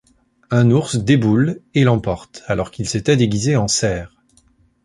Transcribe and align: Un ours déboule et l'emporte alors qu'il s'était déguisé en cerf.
Un 0.49 0.71
ours 0.71 0.95
déboule 0.97 1.61
et 1.75 1.83
l'emporte 1.83 2.41
alors 2.47 2.71
qu'il 2.71 2.89
s'était 2.89 3.17
déguisé 3.17 3.55
en 3.55 3.67
cerf. 3.67 4.11